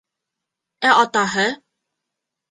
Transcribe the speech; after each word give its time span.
Ә 0.89 0.93
атаһы: 1.01 1.43